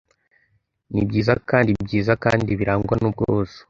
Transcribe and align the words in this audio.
nibyiza 0.93 1.33
kandi 1.49 1.71
byiza 1.83 2.13
kandi 2.23 2.49
birangwa 2.59 2.95
n'ubwuzu 2.97 3.57